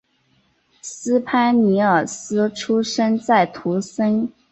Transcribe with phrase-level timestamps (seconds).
[0.81, 4.33] 斯潘尼尔斯出生在图森。